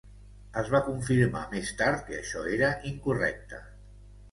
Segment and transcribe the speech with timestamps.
[0.61, 3.65] Es va confirmar més tard que això era incorrecte.